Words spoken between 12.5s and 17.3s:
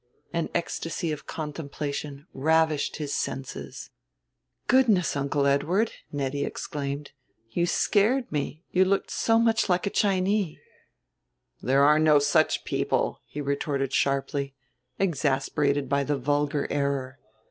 people," he retorted sharply, exasperated by the vulgar error.